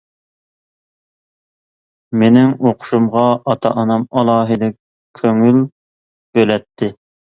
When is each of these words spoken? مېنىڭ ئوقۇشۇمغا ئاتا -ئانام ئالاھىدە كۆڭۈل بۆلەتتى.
مېنىڭ 2.23 2.55
ئوقۇشۇمغا 2.55 3.29
ئاتا 3.45 3.75
-ئانام 3.77 4.09
ئالاھىدە 4.17 4.75
كۆڭۈل 5.23 5.67
بۆلەتتى. 6.37 6.97